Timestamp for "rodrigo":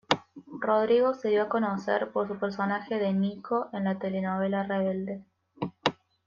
0.61-1.13